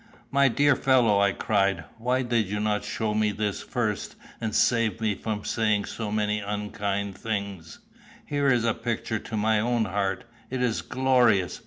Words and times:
"My 0.31 0.47
dear 0.47 0.75
fellow," 0.75 1.19
I 1.19 1.31
cried, 1.31 1.83
"why 1.99 2.23
did 2.23 2.47
you 2.47 2.59
not 2.59 2.83
show 2.83 3.13
me 3.13 3.31
this 3.31 3.61
first, 3.61 4.15
and 4.41 4.55
save 4.55 4.99
me 4.99 5.13
from 5.13 5.45
saying 5.45 5.85
so 5.85 6.11
many 6.11 6.39
unkind 6.39 7.15
things? 7.15 7.77
Here 8.25 8.47
is 8.47 8.65
a 8.65 8.73
picture 8.73 9.19
to 9.19 9.37
my 9.37 9.59
own 9.59 9.85
heart; 9.85 10.23
it 10.49 10.59
is 10.63 10.81
glorious. 10.81 11.59